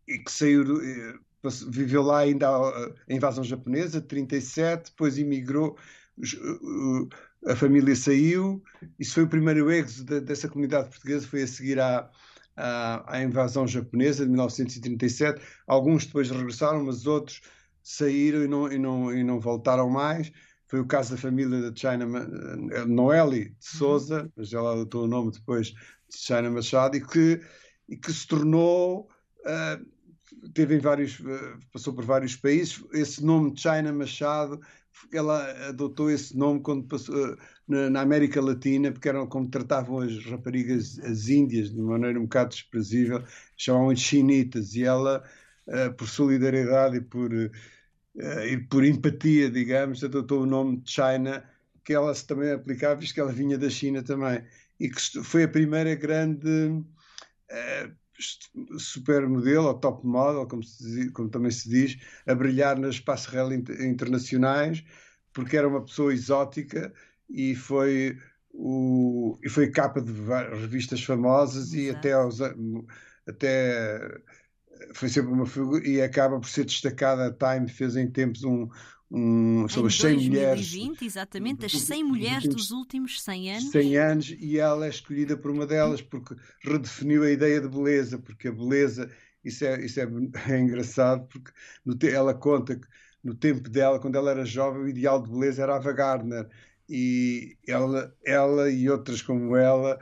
e 0.07 0.19
que 0.19 0.31
saiu 0.31 0.63
viveu 1.69 2.01
lá 2.01 2.19
ainda 2.19 2.49
a 2.49 2.93
invasão 3.09 3.43
japonesa, 3.43 4.01
37, 4.01 4.91
depois 4.91 5.17
emigrou, 5.17 5.77
a 7.45 7.55
família 7.55 7.95
saiu, 7.95 8.61
isso 8.99 9.13
foi 9.15 9.23
o 9.23 9.29
primeiro 9.29 9.71
êxodo 9.71 10.21
dessa 10.21 10.47
comunidade 10.47 10.89
portuguesa, 10.89 11.27
foi 11.27 11.43
a 11.43 11.47
seguir 11.47 11.79
à, 11.79 12.09
à, 12.55 13.15
à, 13.15 13.23
invasão 13.23 13.67
japonesa 13.67 14.23
de 14.23 14.29
1937, 14.29 15.41
alguns 15.67 16.05
depois 16.05 16.29
regressaram, 16.29 16.83
mas 16.83 17.05
outros 17.05 17.41
saíram 17.81 18.43
e 18.43 18.47
não, 18.47 18.71
e 18.71 18.77
não, 18.77 19.13
e 19.13 19.23
não 19.23 19.39
voltaram 19.39 19.89
mais, 19.89 20.31
foi 20.67 20.79
o 20.79 20.85
caso 20.85 21.11
da 21.11 21.17
família 21.17 21.71
de 21.71 21.79
China, 21.79 22.05
Noeli 22.85 23.49
de 23.49 23.65
Souza, 23.65 24.23
uhum. 24.23 24.31
mas 24.35 24.53
ela 24.53 24.73
adotou 24.73 25.05
o 25.05 25.07
nome 25.07 25.31
depois 25.31 25.67
de 25.67 26.17
China 26.17 26.51
Machado, 26.51 26.97
e 26.97 27.01
que, 27.01 27.41
e 27.87 27.97
que 27.97 28.11
se 28.13 28.27
tornou... 28.27 29.07
Uh, 29.39 29.99
teve 30.53 30.75
em 30.75 30.79
vários, 30.79 31.19
eh, 31.19 31.57
passou 31.71 31.93
por 31.93 32.05
vários 32.05 32.35
países. 32.35 32.83
Esse 32.93 33.23
nome 33.23 33.55
China 33.55 33.91
Machado, 33.91 34.59
ela 35.13 35.69
adotou 35.69 36.09
esse 36.11 36.37
nome 36.37 36.61
quando 36.61 36.87
passou 36.87 37.15
eh, 37.33 37.37
na, 37.67 37.89
na 37.89 38.01
América 38.01 38.41
Latina, 38.41 38.91
porque 38.91 39.09
eram 39.09 39.27
como 39.27 39.49
tratavam 39.49 39.99
as 39.99 40.25
raparigas, 40.25 40.99
as 40.99 41.29
índias, 41.29 41.71
de 41.71 41.81
maneira 41.81 42.19
um 42.19 42.23
bocado 42.23 42.51
desprezível, 42.51 43.23
chamavam 43.57 43.93
de 43.93 44.01
chinitas, 44.01 44.75
e 44.75 44.83
ela, 44.83 45.23
eh, 45.67 45.89
por 45.89 46.07
solidariedade 46.07 46.97
e 46.97 47.01
por 47.01 47.31
uh, 47.33 47.51
e 48.45 48.57
por 48.67 48.83
empatia, 48.83 49.49
digamos, 49.49 50.03
adotou 50.03 50.43
o 50.43 50.45
nome 50.45 50.77
de 50.81 50.91
China, 50.91 51.43
que 51.83 51.93
ela 51.93 52.13
se 52.13 52.25
também 52.27 52.51
aplicava, 52.51 52.99
visto 52.99 53.13
que 53.13 53.21
ela 53.21 53.31
vinha 53.31 53.57
da 53.57 53.69
China 53.69 54.03
também, 54.03 54.43
e 54.79 54.89
que 54.89 55.01
foi 55.23 55.43
a 55.43 55.47
primeira 55.47 55.95
grande 55.95 56.83
supermodelo, 58.77 59.67
ou 59.67 59.73
top 59.73 60.05
model, 60.05 60.47
como, 60.47 60.61
diz, 60.61 61.11
como, 61.11 61.29
também 61.29 61.51
se 61.51 61.69
diz, 61.69 61.97
a 62.27 62.35
brilhar 62.35 62.77
nas 62.77 62.99
passerelles 62.99 63.59
internacionais, 63.79 64.83
porque 65.33 65.57
era 65.57 65.67
uma 65.67 65.83
pessoa 65.83 66.13
exótica 66.13 66.93
e 67.29 67.55
foi 67.55 68.17
o, 68.51 69.37
e 69.43 69.49
foi 69.49 69.69
capa 69.69 70.01
de 70.01 70.11
revistas 70.59 71.03
famosas 71.03 71.73
Exato. 71.73 71.77
e 71.77 71.89
até 71.89 72.13
aos, 72.13 72.39
até 73.27 74.21
foi 74.93 75.09
sempre 75.09 75.31
uma 75.31 75.45
figura 75.45 75.85
e 75.87 76.01
acaba 76.01 76.39
por 76.39 76.47
ser 76.49 76.65
destacada. 76.65 77.27
A 77.27 77.57
Time 77.57 77.69
fez 77.69 77.95
em 77.95 78.09
tempos 78.09 78.43
um, 78.43 78.67
um 79.11 79.67
sobre 79.67 79.87
as 79.87 79.97
100 79.97 80.29
mulheres. 80.29 80.73
exatamente, 81.01 81.65
as 81.65 81.71
100 81.71 82.03
mulheres 82.03 82.47
dos 82.47 82.71
últimos 82.71 83.21
100 83.21 83.51
anos. 83.51 83.71
100 83.71 83.97
anos, 83.97 84.35
e 84.39 84.59
ela 84.59 84.85
é 84.85 84.89
escolhida 84.89 85.35
por 85.35 85.51
uma 85.51 85.65
delas 85.65 86.01
porque 86.01 86.35
redefiniu 86.61 87.23
a 87.23 87.31
ideia 87.31 87.59
de 87.59 87.67
beleza, 87.67 88.19
porque 88.19 88.47
a 88.47 88.51
beleza, 88.51 89.09
isso 89.43 89.65
é, 89.65 89.83
isso 89.83 89.99
é, 89.99 90.03
é 90.53 90.59
engraçado, 90.59 91.27
porque 91.27 91.51
no, 91.83 91.97
ela 92.07 92.33
conta 92.33 92.75
que 92.75 92.87
no 93.23 93.33
tempo 93.33 93.69
dela, 93.69 93.99
quando 93.99 94.15
ela 94.15 94.31
era 94.31 94.45
jovem, 94.45 94.83
o 94.83 94.87
ideal 94.87 95.21
de 95.21 95.29
beleza 95.29 95.63
era 95.63 95.75
Ava 95.75 95.91
Gardner, 95.91 96.47
e 96.87 97.57
ela, 97.67 98.15
ela 98.25 98.71
e 98.71 98.89
outras 98.89 99.21
como 99.21 99.55
ela, 99.55 99.99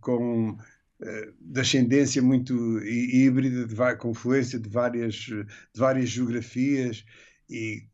com 0.00 0.56
eh, 1.00 1.32
de 1.40 1.60
ascendência 1.60 2.22
muito 2.22 2.80
híbrida, 2.82 3.66
de 3.66 3.74
confluência 3.96 4.58
de 4.58 4.68
várias, 4.68 5.14
de 5.14 5.46
várias 5.74 6.08
geografias 6.08 7.04
e 7.48 7.86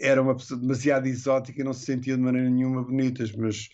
era 0.00 0.22
uma 0.22 0.34
pessoa 0.34 0.58
demasiado 0.58 1.06
exótica 1.06 1.60
e 1.60 1.64
não 1.64 1.72
se 1.72 1.84
sentia 1.84 2.16
de 2.16 2.22
maneira 2.22 2.48
nenhuma 2.48 2.82
bonitas, 2.82 3.32
mas 3.32 3.68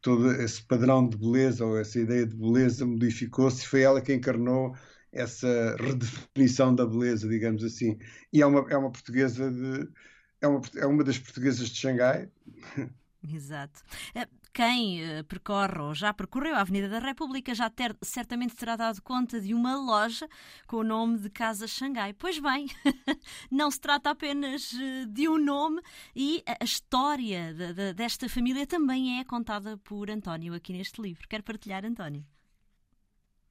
todo 0.00 0.32
esse 0.32 0.62
padrão 0.62 1.08
de 1.08 1.16
beleza 1.16 1.64
ou 1.64 1.78
essa 1.78 1.98
ideia 1.98 2.26
de 2.26 2.36
beleza 2.36 2.86
modificou-se 2.86 3.64
e 3.64 3.66
foi 3.66 3.82
ela 3.82 4.00
que 4.00 4.14
encarnou 4.14 4.74
essa 5.12 5.76
redefinição 5.78 6.74
da 6.74 6.86
beleza, 6.86 7.28
digamos 7.28 7.62
assim. 7.62 7.98
E 8.32 8.40
é 8.40 8.46
uma, 8.46 8.66
é 8.70 8.76
uma 8.76 8.90
portuguesa 8.90 9.50
de. 9.50 9.88
É 10.40 10.48
uma, 10.48 10.60
é 10.76 10.86
uma 10.86 11.04
das 11.04 11.18
portuguesas 11.18 11.68
de 11.68 11.78
Xangai. 11.78 12.28
Exato. 13.32 13.80
Eh, 14.14 14.26
quem 14.52 15.02
uh, 15.02 15.24
percorre 15.24 15.80
ou 15.80 15.94
já 15.94 16.12
percorreu 16.12 16.54
a 16.54 16.60
Avenida 16.60 16.88
da 16.88 16.98
República 16.98 17.54
já 17.54 17.70
ter, 17.70 17.96
certamente 18.02 18.54
terá 18.54 18.76
dado 18.76 19.00
conta 19.02 19.40
de 19.40 19.54
uma 19.54 19.76
loja 19.76 20.28
com 20.66 20.76
o 20.76 20.84
nome 20.84 21.18
de 21.18 21.30
Casa 21.30 21.66
Xangai. 21.66 22.12
Pois 22.12 22.38
bem, 22.38 22.66
não 23.50 23.70
se 23.70 23.80
trata 23.80 24.10
apenas 24.10 24.72
uh, 24.72 25.06
de 25.08 25.28
um 25.28 25.38
nome 25.38 25.80
e 26.14 26.42
a, 26.46 26.62
história 26.64 27.54
de, 27.54 27.72
de, 27.72 27.94
desta 27.94 28.28
família 28.28 28.66
também 28.66 29.20
é 29.20 29.24
contada 29.24 29.78
por 29.78 30.10
António 30.10 30.54
aqui 30.54 30.72
neste 30.72 31.00
livro. 31.00 31.26
Quer 31.28 31.42
partilhar, 31.42 31.84
António? 31.84 32.24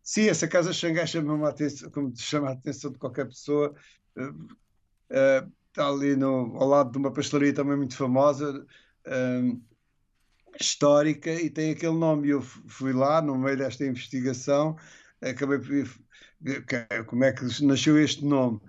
Sim, 0.04 0.30
essa 0.30 0.48
Casa 0.48 0.72
Xangai 0.72 1.08
chama 1.08 1.48
a 1.48 1.50
atenção, 1.50 1.90
como 1.90 2.16
chama 2.16 2.50
a 2.50 2.54
atenção 2.54 2.92
de 2.92 3.00
qualquer 3.00 3.28
pessoa. 3.28 3.74
Uh, 4.16 5.52
está 5.68 5.88
ali 5.88 6.16
no, 6.16 6.56
ao 6.58 6.68
lado 6.68 6.92
de 6.92 6.98
uma 6.98 7.12
pastelaria 7.12 7.54
também 7.54 7.78
muito 7.78 7.96
famosa 7.96 8.66
histórica 10.60 11.32
e 11.32 11.50
tem 11.50 11.72
aquele 11.72 11.98
nome. 11.98 12.30
Eu 12.30 12.42
fui 12.42 12.94
lá 12.94 13.22
no 13.22 13.38
meio 13.38 13.58
desta 13.58 13.86
investigação, 13.86 14.78
acabei 15.22 15.60
por 15.60 15.68
como 17.06 17.24
é 17.24 17.32
que 17.32 17.64
nasceu 17.64 18.00
este 18.00 18.26
nome. 18.26 18.60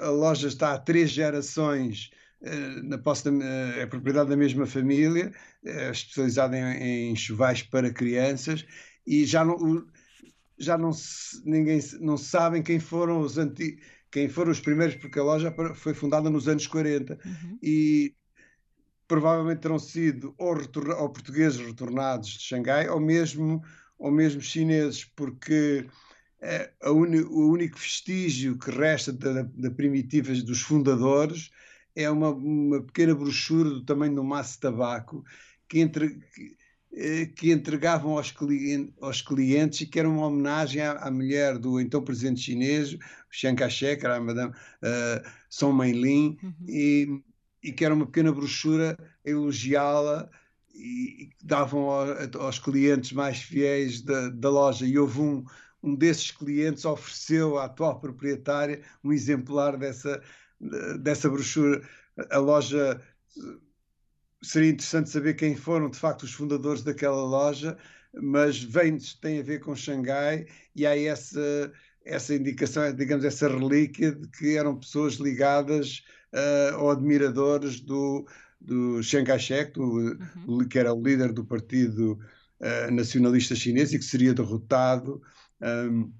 A, 0.00 0.08
loja 0.08 0.48
está 0.48 0.72
há 0.72 0.78
três 0.78 1.10
gerações 1.10 2.10
eh, 2.40 2.82
na 2.82 2.98
posse 2.98 3.28
eh, 3.28 3.82
é 3.82 3.86
propriedade 3.86 4.30
da 4.30 4.36
mesma 4.36 4.66
família, 4.66 5.32
é 5.64 5.90
especializada 5.90 6.56
em, 6.56 7.10
em 7.10 7.16
chuvais 7.16 7.62
para 7.62 7.92
crianças 7.92 8.64
e 9.06 9.24
já 9.26 9.44
não 9.44 9.86
já 10.60 10.76
não 10.76 10.92
se, 10.92 11.40
ninguém 11.44 11.80
não 12.00 12.16
sabem 12.16 12.62
quem 12.62 12.80
foram 12.80 13.20
os 13.20 13.38
antigos 13.38 13.80
quem 14.10 14.28
foram 14.28 14.50
os 14.50 14.60
primeiros 14.60 14.96
porque 14.96 15.18
a 15.18 15.22
loja 15.22 15.54
foi 15.74 15.94
fundada 15.94 16.30
nos 16.30 16.48
anos 16.48 16.66
40 16.66 17.18
uhum. 17.24 17.58
e 17.62 18.14
provavelmente 19.08 19.62
terão 19.62 19.78
sido 19.78 20.34
ou, 20.36 20.54
ou 20.54 21.08
portugueses 21.08 21.58
retornados 21.58 22.28
de 22.28 22.42
Xangai 22.42 22.88
ou 22.88 23.00
mesmo, 23.00 23.62
ou 23.98 24.12
mesmo 24.12 24.42
chineses, 24.42 25.04
porque 25.04 25.86
é, 26.40 26.70
uni, 26.84 27.20
o 27.20 27.50
único 27.50 27.78
vestígio 27.78 28.58
que 28.58 28.70
resta 28.70 29.12
da, 29.12 29.42
da 29.42 29.70
primitiva 29.70 30.32
dos 30.34 30.60
fundadores 30.60 31.50
é 31.96 32.08
uma, 32.08 32.30
uma, 32.30 32.82
pequena 32.82 33.14
brochura 33.14 33.70
do 33.70 33.84
tamanho 33.84 34.14
de 34.14 34.20
um 34.20 34.24
maço 34.24 34.54
de 34.54 34.60
tabaco 34.60 35.24
que, 35.68 35.80
entre, 35.80 36.10
que, 36.32 36.56
eh, 36.92 37.26
que 37.26 37.50
entregavam 37.50 38.16
aos, 38.16 38.30
clientes, 38.30 38.94
aos 39.00 39.20
clientes 39.20 39.80
e 39.80 39.86
que 39.86 39.98
era 39.98 40.08
uma 40.08 40.26
homenagem 40.26 40.80
à, 40.80 40.92
à 40.92 41.10
mulher 41.10 41.58
do 41.58 41.80
então 41.80 42.04
presidente 42.04 42.40
chinês, 42.40 42.96
Chiang 43.30 43.58
Kai-shek, 43.58 44.04
era 44.04 44.16
a 44.16 44.20
Madame 44.20 44.52
uh, 44.52 45.28
Song 45.50 45.76
Mei-lin, 45.76 46.38
uhum. 46.40 46.54
e 46.68 47.22
e 47.62 47.72
que 47.72 47.84
era 47.84 47.94
uma 47.94 48.06
pequena 48.06 48.32
brochura 48.32 48.96
a 49.24 49.30
elogiá-la 49.30 50.30
e, 50.74 51.30
davam 51.42 51.88
aos 52.38 52.58
clientes 52.58 53.12
mais 53.12 53.42
fiéis 53.42 54.02
da, 54.02 54.28
da 54.30 54.50
loja. 54.50 54.86
E 54.86 54.98
houve 54.98 55.20
um, 55.20 55.44
um 55.82 55.94
desses 55.94 56.30
clientes 56.30 56.84
ofereceu 56.84 57.58
à 57.58 57.64
atual 57.64 58.00
proprietária 58.00 58.82
um 59.02 59.12
exemplar 59.12 59.76
dessa, 59.76 60.22
dessa 61.00 61.28
brochura. 61.28 61.82
A 62.30 62.38
loja 62.38 63.00
seria 64.42 64.70
interessante 64.70 65.10
saber 65.10 65.34
quem 65.34 65.56
foram 65.56 65.90
de 65.90 65.98
facto 65.98 66.22
os 66.22 66.32
fundadores 66.32 66.82
daquela 66.82 67.22
loja, 67.24 67.76
mas 68.14 68.62
vem, 68.62 68.98
tem 69.20 69.40
a 69.40 69.42
ver 69.42 69.60
com 69.60 69.74
Xangai 69.74 70.46
e 70.74 70.86
há 70.86 70.96
essa, 70.98 71.72
essa 72.04 72.34
indicação, 72.34 72.92
digamos, 72.94 73.24
essa 73.24 73.48
relíquia 73.48 74.12
de 74.12 74.28
que 74.28 74.56
eram 74.56 74.78
pessoas 74.78 75.14
ligadas 75.14 76.04
uh, 76.32 76.78
ou 76.78 76.90
admiradores 76.90 77.80
do, 77.80 78.26
do 78.60 79.02
Chiang 79.02 79.26
Kai-shek, 79.26 79.78
uhum. 79.78 80.66
que 80.68 80.78
era 80.78 80.92
o 80.92 81.02
líder 81.02 81.32
do 81.32 81.44
Partido 81.44 82.18
uh, 82.60 82.90
Nacionalista 82.92 83.54
Chinês 83.54 83.92
e 83.92 83.98
que 83.98 84.04
seria 84.04 84.34
derrotado 84.34 85.22
um, 85.62 86.10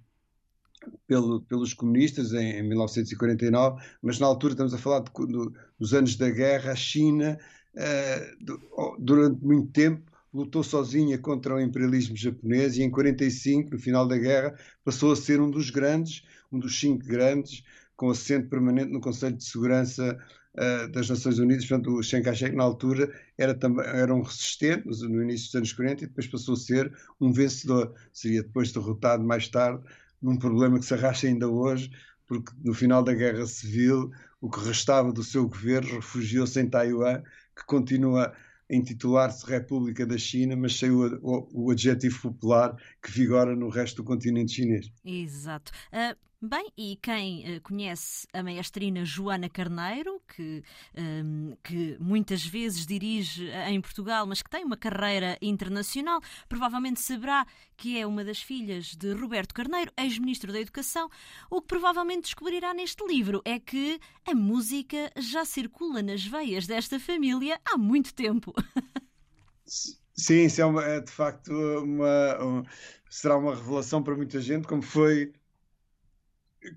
pelo, 1.06 1.42
pelos 1.42 1.74
comunistas 1.74 2.32
em, 2.32 2.58
em, 2.58 2.62
1949, 2.62 3.82
mas 4.02 4.18
na 4.18 4.26
altura 4.26 4.52
estamos 4.52 4.74
a 4.74 4.78
falar 4.78 5.00
de, 5.00 5.10
do, 5.26 5.52
dos 5.78 5.94
anos 5.94 6.16
da 6.16 6.30
guerra, 6.30 6.72
a 6.72 6.76
China, 6.76 7.38
uh, 7.74 8.44
do, 8.44 8.96
durante 8.98 9.44
muito 9.44 9.70
tempo, 9.72 10.10
lutou 10.32 10.62
sozinha 10.62 11.18
contra 11.18 11.54
o 11.54 11.60
imperialismo 11.60 12.16
japonês 12.16 12.76
e 12.76 12.82
em 12.82 12.90
45, 12.90 13.70
no 13.70 13.78
final 13.78 14.06
da 14.06 14.16
guerra, 14.16 14.54
passou 14.84 15.12
a 15.12 15.16
ser 15.16 15.40
um 15.40 15.50
dos 15.50 15.70
grandes, 15.70 16.22
um 16.52 16.58
dos 16.58 16.78
cinco 16.78 17.04
grandes 17.06 17.62
com 17.98 18.10
assento 18.10 18.48
permanente 18.48 18.92
no 18.92 19.00
Conselho 19.00 19.36
de 19.36 19.44
Segurança 19.44 20.16
uh, 20.54 20.88
das 20.92 21.10
Nações 21.10 21.40
Unidas. 21.40 21.66
Portanto, 21.66 21.90
o 21.90 22.02
Chiang 22.02 22.24
Kai-shek, 22.24 22.54
na 22.54 22.62
altura, 22.62 23.12
era, 23.36 23.54
também, 23.54 23.84
era 23.84 24.14
um 24.14 24.22
resistente, 24.22 24.86
no 24.86 25.20
início 25.20 25.46
dos 25.48 25.54
anos 25.56 25.72
40, 25.72 26.04
e 26.04 26.06
depois 26.06 26.28
passou 26.28 26.54
a 26.54 26.56
ser 26.56 26.92
um 27.20 27.32
vencedor. 27.32 27.92
Seria 28.12 28.44
depois 28.44 28.70
derrotado 28.70 29.24
mais 29.24 29.48
tarde, 29.48 29.84
num 30.22 30.38
problema 30.38 30.78
que 30.78 30.84
se 30.84 30.94
arrasta 30.94 31.26
ainda 31.26 31.48
hoje, 31.48 31.90
porque 32.24 32.52
no 32.64 32.72
final 32.72 33.02
da 33.02 33.12
Guerra 33.12 33.44
Civil, 33.46 34.12
o 34.40 34.48
que 34.48 34.60
restava 34.60 35.12
do 35.12 35.24
seu 35.24 35.48
governo 35.48 35.96
refugiou-se 35.96 36.60
em 36.60 36.70
Taiwan, 36.70 37.20
que 37.56 37.66
continua 37.66 38.32
a 38.70 38.74
intitular-se 38.74 39.44
República 39.44 40.06
da 40.06 40.16
China, 40.16 40.54
mas 40.54 40.78
sem 40.78 40.90
o, 40.92 41.18
o, 41.20 41.48
o, 41.66 41.70
adjetivo 41.72 42.30
popular 42.30 42.76
que 43.02 43.10
vigora 43.10 43.56
no 43.56 43.68
resto 43.68 43.96
do 43.96 44.04
continente 44.04 44.52
chinês. 44.52 44.92
Exato. 45.04 45.72
Uh, 45.92 46.16
Bem, 46.40 46.72
e 46.76 46.96
quem 47.02 47.56
uh, 47.56 47.60
conhece 47.62 48.24
a 48.32 48.44
maestrina 48.44 49.04
Joana 49.04 49.48
Carneiro, 49.48 50.22
que, 50.28 50.62
um, 50.96 51.56
que 51.64 51.96
muitas 51.98 52.46
vezes 52.46 52.86
dirige 52.86 53.50
em 53.66 53.80
Portugal, 53.80 54.24
mas 54.24 54.40
que 54.40 54.48
tem 54.48 54.64
uma 54.64 54.76
carreira 54.76 55.36
internacional, 55.42 56.20
provavelmente 56.48 57.00
saberá 57.00 57.44
que 57.76 57.98
é 57.98 58.06
uma 58.06 58.22
das 58.22 58.40
filhas 58.40 58.94
de 58.94 59.14
Roberto 59.14 59.52
Carneiro, 59.52 59.90
ex-ministro 59.98 60.52
da 60.52 60.60
Educação. 60.60 61.10
O 61.50 61.60
que 61.60 61.66
provavelmente 61.66 62.22
descobrirá 62.22 62.72
neste 62.72 63.04
livro 63.04 63.42
é 63.44 63.58
que 63.58 63.98
a 64.24 64.32
música 64.32 65.10
já 65.16 65.44
circula 65.44 66.02
nas 66.04 66.24
veias 66.24 66.68
desta 66.68 67.00
família 67.00 67.60
há 67.64 67.76
muito 67.76 68.14
tempo. 68.14 68.54
Sim, 69.66 70.44
isso 70.44 70.60
é, 70.60 70.64
uma, 70.64 70.84
é 70.84 71.00
de 71.00 71.10
facto 71.10 71.52
uma, 71.52 72.64
será 73.10 73.36
uma 73.36 73.56
revelação 73.56 74.04
para 74.04 74.14
muita 74.14 74.40
gente, 74.40 74.68
como 74.68 74.82
foi 74.82 75.32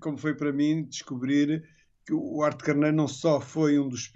como 0.00 0.18
foi 0.18 0.34
para 0.34 0.52
mim 0.52 0.84
descobrir 0.84 1.64
que 2.06 2.12
o 2.12 2.42
Arte 2.42 2.64
Carneiro 2.64 2.96
não 2.96 3.08
só 3.08 3.40
foi 3.40 3.78
um 3.78 3.88
dos 3.88 4.10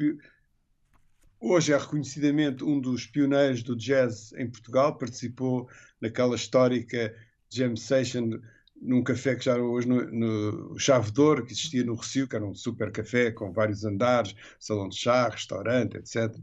hoje 1.40 1.72
é 1.72 1.78
reconhecidamente 1.78 2.64
um 2.64 2.80
dos 2.80 3.06
pioneiros 3.06 3.62
do 3.62 3.76
jazz 3.76 4.32
em 4.32 4.50
Portugal, 4.50 4.96
participou 4.96 5.68
naquela 6.00 6.34
histórica 6.34 7.14
jam 7.48 7.76
session 7.76 8.40
num 8.80 9.02
café 9.02 9.34
que 9.34 9.44
já 9.44 9.52
era 9.52 9.62
hoje 9.62 9.88
no, 9.88 10.04
no 10.10 10.78
Chave 10.78 11.10
d'Ouro, 11.10 11.44
que 11.44 11.52
existia 11.52 11.82
no 11.84 11.94
Recio, 11.94 12.28
que 12.28 12.36
era 12.36 12.44
um 12.44 12.54
super 12.54 12.90
café 12.92 13.30
com 13.30 13.50
vários 13.50 13.84
andares, 13.84 14.34
salão 14.58 14.88
de 14.88 14.96
chá, 14.96 15.28
restaurante, 15.28 15.96
etc. 15.96 16.34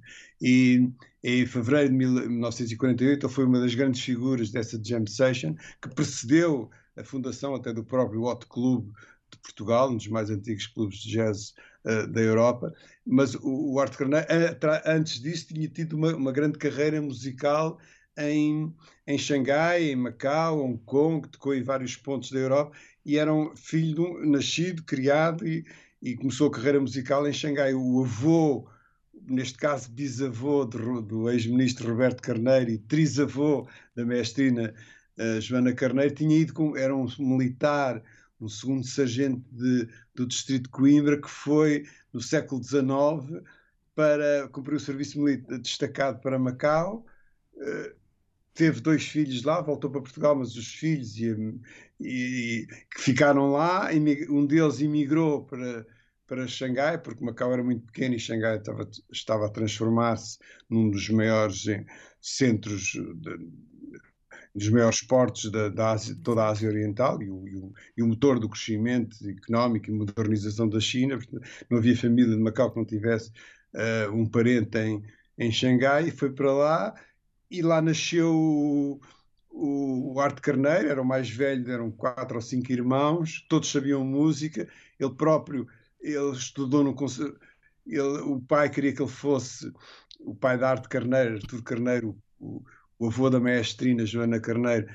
E 0.42 0.90
em 1.24 1.46
fevereiro 1.46 1.90
de 1.90 1.96
1948 1.96 3.26
ele 3.26 3.34
foi 3.34 3.46
uma 3.46 3.60
das 3.60 3.76
grandes 3.76 4.02
figuras 4.02 4.50
dessa 4.50 4.82
jam 4.84 5.06
session, 5.06 5.56
que 5.82 5.90
precedeu 5.90 6.72
a 6.96 7.04
fundação 7.04 7.56
até 7.56 7.72
do 7.72 7.84
próprio 7.84 8.24
Hot 8.24 8.46
Club 8.48 8.92
de 9.36 9.42
Portugal, 9.42 9.90
um 9.90 9.98
dos 9.98 10.08
mais 10.08 10.30
antigos 10.30 10.68
clubes 10.68 11.00
de 11.00 11.12
jazz 11.12 11.54
uh, 11.86 12.08
da 12.08 12.22
Europa. 12.22 12.74
Mas 13.06 13.36
o, 13.36 13.76
o 13.76 13.86
Carneiro, 13.86 14.28
antes 14.86 15.22
disso, 15.22 15.48
tinha 15.48 15.68
tido 15.68 15.98
uma, 15.98 16.16
uma 16.16 16.32
grande 16.32 16.58
carreira 16.58 17.02
musical 17.02 17.78
em, 18.18 18.74
em 19.08 19.18
Xangai, 19.18 19.86
em 19.86 19.96
Macau, 19.96 20.64
Hong 20.64 20.80
Kong, 20.86 21.28
tocou 21.28 21.54
em 21.54 21.64
vários 21.64 21.96
pontos 21.96 22.32
da 22.32 22.40
Europa 22.40 22.76
e 23.06 23.18
era 23.18 23.34
um 23.34 23.56
filho 23.56 24.04
um, 24.04 24.30
nascido, 24.30 24.84
criado 24.84 25.48
e, 25.48 25.66
e, 26.02 26.16
começou 26.16 26.48
a 26.48 26.52
carreira 26.52 26.80
musical 26.80 27.28
em 27.28 27.34
Xangai. 27.34 27.74
O 27.74 28.04
avô, 28.04 28.68
neste 29.28 29.58
caso 29.58 29.92
bisavô 29.92 30.66
do, 30.66 31.02
do 31.02 31.30
ex-ministro 31.30 31.90
Roberto 31.90 32.22
Carneiro 32.22 32.72
e 32.72 32.78
trisavô 32.78 33.68
da 33.96 34.06
mestrina 34.06 34.74
uh, 35.18 35.42
Joana 35.42 35.74
Carneiro, 35.74 36.14
tinha 36.14 36.38
ido 36.38 36.54
com, 36.54 36.78
era 36.78 36.96
um 36.96 37.08
militar, 37.20 38.02
um 38.44 38.50
segundo 38.50 38.86
sargento 38.86 39.44
de, 39.52 39.88
do 40.14 40.28
distrito 40.28 40.64
de 40.64 40.70
Coimbra 40.70 41.20
que 41.20 41.30
foi 41.30 41.86
no 42.12 42.22
século 42.22 42.64
XIX 42.64 43.42
para 43.96 44.48
cumprir 44.50 44.76
o 44.76 44.80
serviço 44.80 45.22
militar 45.22 45.60
destacado 45.60 46.20
para 46.20 46.40
Macau. 46.40 47.06
Uh, 47.56 47.96
teve 48.54 48.82
dois 48.82 49.04
filhos 49.08 49.44
lá, 49.44 49.62
voltou 49.62 49.90
para 49.90 50.02
Portugal, 50.02 50.36
mas 50.36 50.56
os 50.56 50.68
filhos 50.68 51.18
e, 51.18 51.36
e, 52.00 52.68
que 52.94 53.02
ficaram 53.02 53.52
lá, 53.52 53.90
um 54.30 54.46
deles 54.46 54.82
emigrou 54.82 55.46
para, 55.46 55.86
para 56.28 56.48
Xangai, 56.48 56.98
porque 56.98 57.24
Macau 57.24 57.52
era 57.54 57.64
muito 57.64 57.86
pequeno 57.86 58.16
e 58.16 58.20
Xangai 58.20 58.58
estava, 58.58 58.90
estava 59.12 59.46
a 59.48 59.50
transformar-se 59.50 60.38
num 60.70 60.90
dos 60.90 61.10
maiores 61.10 61.68
eh, 61.68 61.86
centros, 62.22 62.92
de, 62.92 63.38
dos 64.56 64.70
maiores 64.70 65.02
portos 65.02 65.50
da, 65.52 65.70
da 65.70 65.92
Ásia, 65.92 66.16
toda 66.24 66.44
a 66.44 66.50
Ásia 66.50 66.70
Oriental 66.70 67.22
e 67.22 67.30
o, 67.30 67.48
e, 67.48 67.56
o, 67.56 67.74
e 67.98 68.04
o, 68.04 68.08
motor 68.08 68.40
do 68.40 68.48
crescimento 68.48 69.16
económico 69.28 69.90
e 69.90 69.94
modernização 69.94 70.70
da 70.70 70.80
China. 70.80 71.18
Não 71.70 71.80
havia 71.80 71.98
família 71.98 72.36
de 72.36 72.42
Macau 72.42 72.72
que 72.72 72.78
não 72.78 72.86
tivesse 72.86 73.32
uh, 73.74 74.12
um 74.14 74.26
parente 74.28 74.78
em, 74.78 75.04
em 75.38 75.52
Xangai 75.52 76.10
e 76.10 76.12
foi 76.12 76.32
para 76.32 76.54
lá 76.54 76.94
e 77.50 77.62
lá 77.62 77.82
nasceu 77.82 78.32
o, 78.34 79.02
o, 79.52 80.20
Arte 80.20 80.42
Carneiro, 80.42 80.90
era 80.90 81.02
o 81.02 81.06
mais 81.06 81.30
velho, 81.30 81.72
eram 81.72 81.92
quatro 81.92 82.36
ou 82.36 82.42
cinco 82.42 82.72
irmãos, 82.72 83.46
todos 83.48 83.72
sabiam 83.72 84.04
música, 84.04 84.68
ele 85.00 85.14
próprio, 85.14 85.68
ele 86.02 86.32
estudou 86.32 86.84
no 86.84 86.96
ele, 87.86 88.02
o 88.02 88.42
pai 88.42 88.70
queria 88.70 88.94
que 88.94 89.02
ele 89.02 89.12
fosse 89.12 89.72
o 90.20 90.34
pai 90.34 90.58
da 90.58 90.72
Arte 90.72 90.90
Carneiro, 90.90 91.36
Artur 91.36 91.62
Carneiro, 91.62 92.18
o, 92.40 92.64
o 93.04 93.08
avô 93.08 93.30
da 93.30 93.40
maestrina 93.40 94.06
Joana 94.06 94.40
Carneiro, 94.40 94.88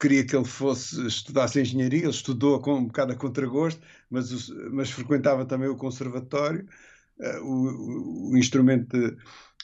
queria 0.00 0.26
que 0.26 0.34
ele 0.34 0.44
fosse 0.44 1.06
estudasse 1.06 1.60
engenharia, 1.60 2.00
ele 2.00 2.10
estudou 2.10 2.60
com 2.60 2.74
um 2.74 2.86
bocado 2.86 3.12
a 3.12 3.16
contragosto, 3.16 3.80
mas, 4.10 4.48
mas 4.72 4.90
frequentava 4.90 5.46
também 5.46 5.68
o 5.68 5.76
conservatório, 5.76 6.66
uh, 7.20 7.44
o, 7.44 8.32
o, 8.32 8.36
instrumento 8.36 8.88
de, 8.88 9.16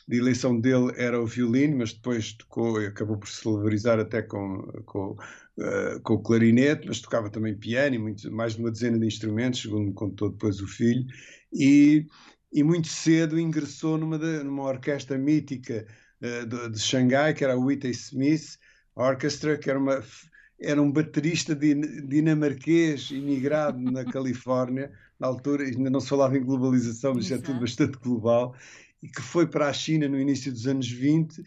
de 0.07 0.19
eleição 0.19 0.59
dele 0.59 0.93
era 0.97 1.21
o 1.21 1.27
violino, 1.27 1.79
mas 1.79 1.93
depois 1.93 2.35
tocou 2.35 2.81
e 2.81 2.87
acabou 2.87 3.19
por 3.19 3.29
se 3.29 3.43
celebrizar 3.43 3.99
até 3.99 4.23
com, 4.23 4.63
com, 4.87 5.17
uh, 5.59 6.01
com 6.05 6.15
o 6.15 6.23
clarinete, 6.23 6.87
mas 6.87 7.01
tocava 7.01 7.29
também 7.29 7.59
piano 7.59 7.97
e 7.97 7.99
muito, 7.99 8.31
mais 8.31 8.55
de 8.55 8.61
uma 8.61 8.71
dezena 8.71 9.01
de 9.01 9.07
instrumentos, 9.07 9.63
segundo 9.63 9.89
me 9.89 9.95
contou 9.95 10.31
depois 10.31 10.61
o 10.61 10.69
filho, 10.69 11.05
e, 11.53 12.07
e 12.53 12.63
muito 12.63 12.87
cedo 12.87 13.37
ingressou 13.37 13.99
numa, 13.99 14.17
numa 14.17 14.63
orquestra 14.63 15.19
mítica 15.19 15.85
de, 16.47 16.71
de 16.71 16.79
Xangai, 16.79 17.35
que 17.35 17.45
era 17.45 17.55
a 17.55 17.59
Whitney 17.59 17.93
Smith 17.93 18.59
Orchestra, 18.95 19.59
que 19.59 19.69
era 19.69 19.79
uma 19.79 20.03
era 20.61 20.81
um 20.81 20.91
baterista 20.91 21.55
dinamarquês 21.55 23.11
imigrado 23.11 23.79
na 23.79 24.05
Califórnia, 24.11 24.91
na 25.19 25.27
altura 25.27 25.65
ainda 25.65 25.91
não 25.91 26.01
se 26.01 26.09
falava 26.09 26.39
em 26.39 26.45
globalização, 26.45 27.15
mas 27.15 27.27
já 27.27 27.37
é 27.37 27.39
tudo 27.39 27.61
bastante 27.61 27.99
global, 27.99 28.55
e 29.03 29.09
que 29.09 29.21
foi 29.21 29.47
para 29.47 29.69
a 29.69 29.73
China 29.73 30.09
no 30.09 30.19
início 30.19 30.51
dos 30.53 30.67
anos 30.67 30.89
20 30.89 31.43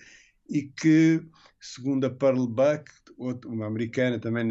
e 0.50 0.64
que, 0.64 1.24
segundo 1.60 2.06
a 2.06 2.10
Pearl 2.10 2.46
Buck, 2.46 2.92
uma 3.48 3.66
americana 3.66 4.20
também 4.20 4.46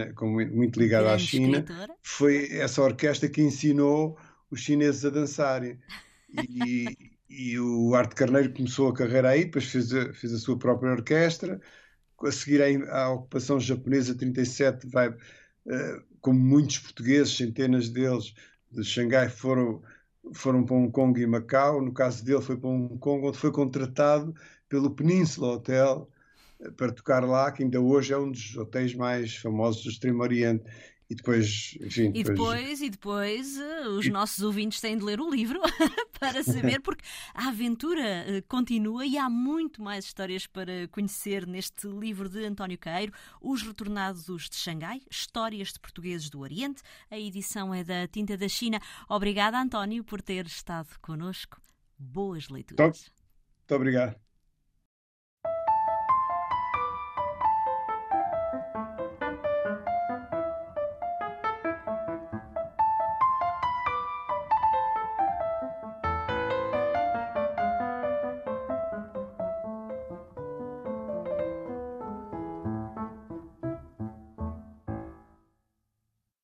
muito 0.50 0.80
ligada 0.80 1.12
à 1.14 1.18
China, 1.18 1.64
foi 2.02 2.50
essa 2.52 2.82
orquestra 2.82 3.28
que 3.28 3.42
ensinou 3.42 4.18
os 4.50 4.60
chineses 4.60 5.04
a 5.04 5.10
dançarem. 5.10 5.78
E, 6.28 7.15
e 7.28 7.58
o 7.58 7.94
Arte 7.94 8.14
Carneiro 8.14 8.52
começou 8.52 8.88
a 8.88 8.94
carreira 8.94 9.30
aí, 9.30 9.44
depois 9.44 9.66
fez 9.66 9.92
a, 9.92 10.12
fez 10.12 10.32
a 10.32 10.38
sua 10.38 10.58
própria 10.58 10.92
orquestra. 10.92 11.60
A 12.22 12.32
seguir 12.32 12.62
à 12.88 13.10
ocupação 13.10 13.60
japonesa, 13.60 14.14
37, 14.14 14.86
vai, 14.88 15.08
uh, 15.10 15.16
como 16.20 16.38
muitos 16.38 16.78
portugueses, 16.78 17.36
centenas 17.36 17.88
deles, 17.90 18.34
de 18.70 18.82
Xangai, 18.84 19.28
foram 19.28 19.82
foram 20.32 20.64
para 20.64 20.76
Hong 20.76 20.90
Kong 20.90 21.20
e 21.20 21.26
Macau. 21.26 21.82
No 21.82 21.92
caso 21.92 22.24
dele, 22.24 22.40
foi 22.40 22.56
para 22.56 22.70
Hong 22.70 22.98
Kong, 22.98 23.26
onde 23.26 23.38
foi 23.38 23.52
contratado 23.52 24.34
pelo 24.68 24.90
Peninsula 24.90 25.54
Hotel 25.54 26.08
eh, 26.60 26.70
para 26.70 26.92
tocar 26.92 27.24
lá, 27.24 27.52
que 27.52 27.62
ainda 27.62 27.80
hoje 27.80 28.12
é 28.12 28.18
um 28.18 28.30
dos 28.30 28.56
hotéis 28.56 28.94
mais 28.94 29.36
famosos 29.36 29.84
do 29.84 29.90
Extremo 29.90 30.22
Oriente. 30.22 30.64
E 31.08 31.14
depois, 31.14 31.78
enfim. 31.80 32.10
E 32.12 32.24
depois, 32.24 32.80
e 32.80 32.90
depois 32.90 33.56
uh, 33.56 33.90
os 33.90 34.06
e... 34.06 34.10
nossos 34.10 34.42
ouvintes 34.42 34.80
têm 34.80 34.98
de 34.98 35.04
ler 35.04 35.20
o 35.20 35.30
livro 35.30 35.60
para 36.18 36.42
saber, 36.42 36.80
porque 36.80 37.04
a 37.32 37.48
aventura 37.48 38.02
uh, 38.02 38.42
continua 38.48 39.06
e 39.06 39.16
há 39.16 39.30
muito 39.30 39.80
mais 39.80 40.04
histórias 40.04 40.48
para 40.48 40.88
conhecer 40.88 41.46
neste 41.46 41.86
livro 41.86 42.28
de 42.28 42.44
António 42.44 42.76
Queiro, 42.76 43.12
Os 43.40 43.62
Retornados 43.62 44.24
de 44.24 44.56
Xangai, 44.56 45.00
Histórias 45.08 45.72
de 45.72 45.78
Portugueses 45.78 46.28
do 46.28 46.40
Oriente. 46.40 46.82
A 47.08 47.16
edição 47.16 47.72
é 47.72 47.84
da 47.84 48.08
Tinta 48.08 48.36
da 48.36 48.48
China. 48.48 48.80
Obrigada, 49.08 49.60
António, 49.60 50.02
por 50.02 50.20
ter 50.20 50.44
estado 50.46 50.88
connosco. 51.00 51.60
Boas 51.96 52.48
leituras. 52.48 53.12
Muito 53.60 53.74
obrigado. 53.74 54.25